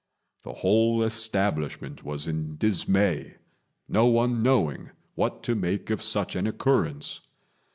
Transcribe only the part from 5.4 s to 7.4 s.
to make of such an occurrence.